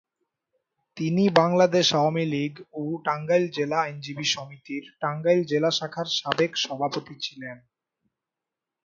তিনি 0.97 1.23
বাংলাদেশ 1.39 1.87
আওয়ামী 1.93 2.25
লীগ 2.25 2.53
ও 2.73 2.83
টাঙ্গাইল 3.05 3.45
জেলা 3.49 3.77
আইনজীবী 3.81 4.25
সমিতির 4.25 4.83
টাঙ্গাইল 5.01 5.41
জেলা 5.43 5.69
শাখার 5.71 6.07
সাবেক 6.19 6.51
সভাপতি 6.57 7.15
ছিলেন। 7.21 7.57